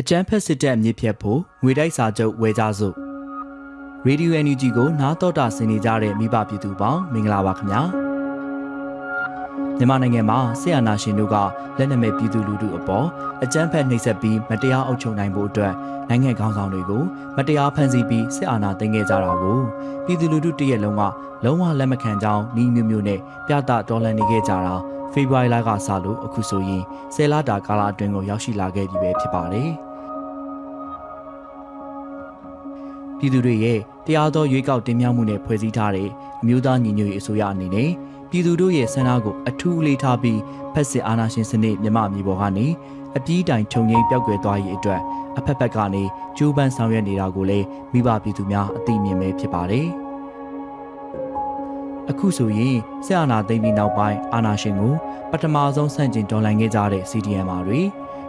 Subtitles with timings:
[0.00, 2.94] အကျန်းဖက်စစ်တပ်အမြင့်ဖြတ်ဖို့ငွေတိုက်စာချုပ်ဝယ်ကြစို့
[4.06, 8.03] ရေဒီယို NUG ကိုနားတော်တာဆင်နေကြတဲ့မိဘပြည်သူပေါင်းမင်္ဂလာပါခင်ဗျာ
[9.78, 11.36] မြန်မာနိုင်ငံမှာဆရာနာရှင်တို့က
[11.78, 13.06] လက်နက်မဲ့ပြည်သူလူထုအပေါ်
[13.44, 15.72] အကြမ်းဖက်နှိပ်စက်ပြီးမတရားအုပ်ချုပ်နိုင်ဖို့အတွက်
[16.08, 17.02] နိုင်ငံခေါင်းဆောင်တွေကို
[17.36, 19.58] မတရားဖန်ဆီးပြီးစစ်အာဏာသိမ်းခဲ့ကြတာကို
[20.04, 21.02] ပြည်သူလူထုတရက်လုံးက
[21.44, 24.74] လုံးဝလက်မခံကြောင်းဤမျိုးမျိုးနဲ့ပြသတော်လှန်နေခဲ့ကြတာ
[25.12, 26.82] ဖေဖော်ဝါရီလကစလို့အခုဆိုရင်
[27.14, 29.70] ဆယ်လတာကာလအတွင်းကိုရောက်ရှိလာခဲ့ပြီပဲဖြစ်ပါတယ်။
[33.18, 36.08] ပြည်သူတွေရဲ့တရားသောရွေးကောက်တင်မြှောက်မှုနဲ့ဖွဲ့စည်းထားတဲ့
[36.42, 37.90] အမျိုးသားညီညွတ်ရေးအစိုးရအနေနဲ့
[38.34, 40.40] ပြည်သူတို့ရဲ့ဆန္ဒကိုအထူးလေးထားပြီး
[40.74, 42.66] ဖက်စစ်အာဏာရှင်စနစ်မြမမျိုးပေါ်ကနေ
[43.16, 45.00] အပြည့်တိုင်ခြုံငိမ့်ပြောက်ကွယ်သွားရေးအတွက်
[45.38, 46.02] အဖက်ဖက်ကနေ
[46.36, 49.86] ကြိုးပမ်းဆောင်ရွက်နေတာကိုလည်းမိဘပြည်သူများအသိမြင်ပဲဖြစ်ပါတယ်။
[52.10, 54.94] အခုဆိုရင်ဆရာနာသိမ့်ပြီးနောက်ပိုင်းအာနာရှင်ကို
[55.30, 57.80] ပထမဆုံးဆန့်ကျင်တော်လှန်ခဲ့ကြတဲ့ CDM ပါတွေ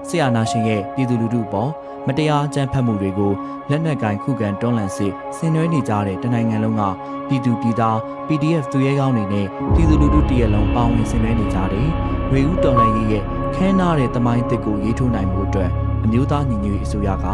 [0.08, 1.72] ဆရာနာရှင်ရဲ့ပြည်သူလူထုပေါ်
[2.08, 3.34] မတရားအကြမ်းဖက်မှုတွေကို
[3.70, 6.84] လက်နက်ကင်ခုခံတွန်းလှန်စစ်ဆင်နွှဲနေကြတဲ့တနိုင်ငံလုံးက
[7.28, 11.88] ပြည်သူပြည်သား PDF သူရဲကောင်းတွေနဲ့ပြည်သူလူထုတရက်လုံးပါဝင်ဆင်နွှဲနေကြတဲ့
[12.34, 13.24] ရေဦးတော်လှန်ရေးရဲ့
[13.56, 15.70] ခဲနာတဲ့တမိုင်းတစ်ကိုရေးထိုးနိုင်မှုအတွက်
[16.04, 17.26] အမျိုးသားညီညွတ်ရေးအစိုးရက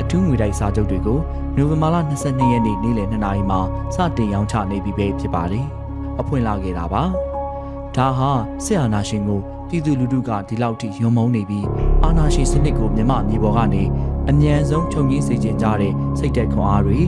[0.00, 1.18] အထူးငွေတိုက်စာချုပ်တွေကို
[1.56, 3.60] နိုဝင်ဘာလ22ရက်နေ့နေ့လယ်2နာရီမှာ
[3.94, 5.66] စတင်ရောင်းချနေပြီပဲဖြစ်ပါတယ်။
[6.20, 7.02] အဖွင့်လာခဲ့တာပါ။
[7.96, 8.30] ဒါဟာ
[8.64, 11.66] စစ်အာဏာရှင်ကို ပြည်သူလူထုကဒီလောက်ထိယုံမုန်းနေပြီး
[12.04, 13.82] အာဏာရှင်စနစ်ကိုမြမမြေပေါ်ကနေ
[14.30, 16.98] အမြန်ဆုံးခြုံငင်းစေခြင်းကြတဲ့စိတ်သက်ခွန်အားတွေ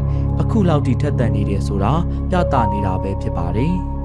[0.41, 1.93] အခုလောက်ထိထက်သန်နေတယ်ဆိုတာ
[2.31, 3.75] ပြသနေတာပဲဖြစ်ပါတယ်။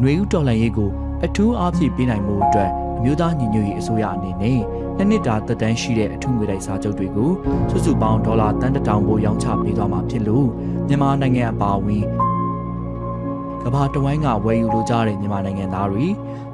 [0.00, 0.90] ຫນွေဦးတော်လှန်ရေးကို
[1.24, 4.58] အထူးအားဖြည့်ပေးနိုင်မှုအတွက်အမျိုးသားညီညွတ်ရေးအစိုးရအနေနဲ့
[4.96, 7.30] နှစ်နှစ်တာသက်တမ်းရှိတဲ့အထူးငွေတိုက်စာချုပ်တွေကို
[7.70, 10.48] စုစုပေါင်းဒေါ်လာတန်တထောင်ပိုရောင်းချပေးသွားမှာဖြစ်လို့
[10.88, 12.04] မြန်မာနိုင်ငံအပါအဝင်
[13.64, 16.06] ကမ္ဘာတဝိုင်းကဝယ်ယူလိုကြတဲ့မြန်မာနိုင်ငံသားတွေ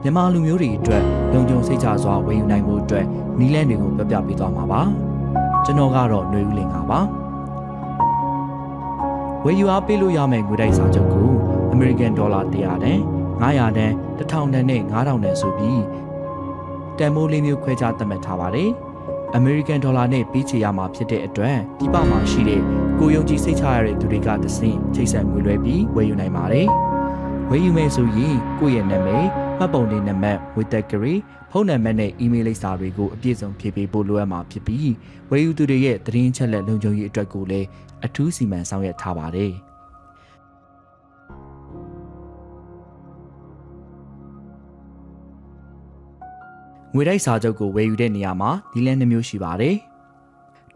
[0.02, 1.02] မြန်မာလူမျိုးတွေအတွက်
[1.32, 3.06] လုံခြုံစိတ်ချစွာဝယ်ယူနိုင်မှုအတွက်
[3.38, 4.80] နီးလန်းတွေကိုပြပြပေးသွားမှာပါ
[5.64, 7.00] ကျွန်တော်ကတော့ຫນွေဦးလင်ပါပါ
[9.44, 11.28] ဝယ်ယူအားပေးလို့ရမယ့်ငွေတိုက်စာချုပ်ကို
[11.74, 13.00] American Dollar 100တန်
[13.40, 15.82] 900တန်1000တန်နဲ့9000တန်ဆိုပြီး
[16.98, 18.70] တန်မိုးလေးမျိုးခွဲခြားသတ်မှတ်ထားပါတယ်။
[19.38, 22.60] American Dollar နဲ့ပေးချေရမှာဖြစ်တဲ့အတွက်ဒီပမှာရှိတဲ့
[22.98, 26.68] ကိုယုံကြည်စိတ်ချရတဲ့သူတွေကသစင်ချိတ်ဆက်ငွေလွှဲပြီးဝယ်ယူနိုင်ပါတယ်။
[27.50, 29.26] ဝယ်ယူမယ်ဆိုရင်ကိုယ့်ရဲ့နာမည်
[29.58, 31.14] မှတ်ပုံတင်နံပါတ်ဝေတက်ကရီ
[31.50, 34.94] ဖုန်းနံပါတ်နဲ့အီးမေးလ်လိပ်စာတွေကိုအပြည့်စုံဖြည့်ပေးဖို့လိုအပ်မှာဖြစ်ပြီး
[35.30, 37.66] ဝယ်ယူသူတွေရဲ့သတင်းချက်လက်လုံခြုံရေးအတွက်ကိုလည်း
[38.06, 39.52] အထူးစီမံဆောင်ရွက်ထားပါတယ်။
[46.94, 49.76] ငွေတိုက်စာချုပ်ကိုဝယ်ယူတဲ့နေရာမှာနီလန်းနှမျိုးရှိပါတယ်။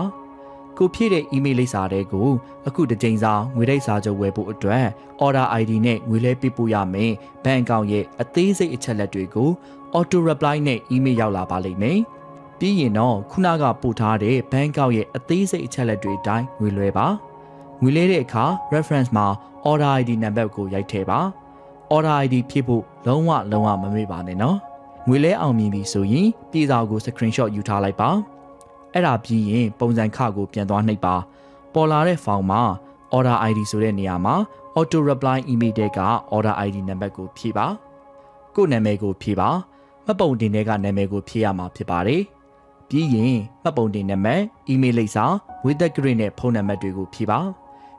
[0.79, 2.29] ကိုဖြည့်တဲ့ email လိပ်စာတွေကို
[2.69, 4.87] အခုတစ်ကြိမ်စာငွေတိုက်စာချုပ်ဝယ်ဖို့အတွက်
[5.25, 7.13] order ID နဲ့ငွေလဲပေးပို့ရမယ်။
[7.45, 9.51] ဘဏ်အကောင့်ရဲ့အသေးစိတ်အချက်လက်တွေကို
[9.99, 11.99] auto reply နဲ့ email ရောက်လာပါလိမ့်မယ်။
[12.59, 17.07] ပြီးရင်တော့ခုနကပို့ထားတဲ့ဘဏ်အကောင့်ရဲ့အသေးစိတ်အချက်လက်တွေအတိုင်းငွေလွှဲပါ။
[17.83, 18.45] ငွေလဲတဲ့အခါ
[18.75, 19.27] reference မှာ
[19.71, 21.21] order ID နံပါတ်ကိုရိုက်ထည့်ပါ။
[21.95, 24.57] order ID ဖြည့်ဖို့လုံးဝလုံးဝမမေ့ပါနဲ့နော်။
[25.09, 28.11] ငွေလဲအောင်မြင်ပြီဆိုရင်ပြည်စာကို screenshot ယူထားလိုက်ပါ။
[28.93, 31.15] အဲ့ဒါပြီးရင်ပုံစံခကိုပြန်သွားနှိပ်ပါ
[31.75, 32.63] ပေါ်လာတဲ့ဖောင်မှာ
[33.17, 34.35] order ID ဆိုတဲ့နေရာမှာ
[34.77, 36.01] auto reply email တဲ့က
[36.35, 37.67] order ID နံပါတ်ကိုဖြည့်ပါ
[38.55, 39.51] ကို့နာမည်ကိုဖြည့်ပါ
[40.05, 42.23] မှတ်ပုံတင်တဲ့ကနာမည်ကိုဖြည့်ရမှာဖြစ်ပါတယ်
[42.89, 44.43] ပြီးရင်မှတ်ပုံတင်နံပါတ်
[44.73, 45.25] email လိပ်စာ
[45.65, 47.41] ဝေသက်ဂရစ်နဲ့ဖုန်းနံပါတ်တွေကိုဖြည့်ပါ